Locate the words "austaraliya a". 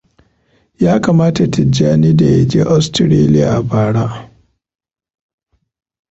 2.73-3.61